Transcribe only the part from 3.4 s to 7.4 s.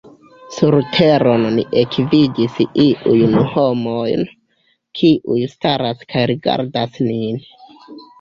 homojn, kiuj staras kaj rigardas nin.